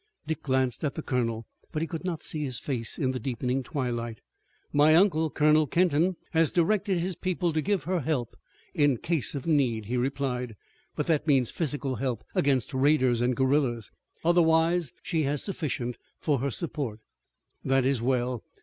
Dick 0.25 0.41
glanced 0.41 0.83
at 0.83 0.95
the 0.95 1.03
colonel, 1.03 1.45
but 1.71 1.83
he 1.83 1.87
could 1.87 2.03
not 2.03 2.23
see 2.23 2.43
his 2.43 2.57
face 2.57 2.97
in 2.97 3.11
the 3.11 3.19
deepening 3.19 3.61
twilight. 3.61 4.19
"My 4.73 4.95
uncle, 4.95 5.29
Colonel 5.29 5.67
Kenton, 5.67 6.15
has 6.31 6.51
directed 6.51 6.97
his 6.97 7.15
people 7.15 7.53
to 7.53 7.61
give 7.61 7.83
her 7.83 7.99
help 7.99 8.35
in 8.73 8.97
case 8.97 9.35
of 9.35 9.45
need," 9.45 9.85
he 9.85 9.97
replied, 9.97 10.55
"but 10.95 11.05
that 11.05 11.27
means 11.27 11.51
physical 11.51 11.97
help 11.97 12.23
against 12.33 12.73
raiders 12.73 13.21
and 13.21 13.35
guerillas. 13.37 13.91
Otherwise 14.25 14.91
she 15.03 15.21
has 15.25 15.43
sufficient 15.43 15.97
for 16.19 16.39
her 16.39 16.49
support." 16.49 16.99
"That 17.63 17.85
is 17.85 18.01
well. 18.01 18.43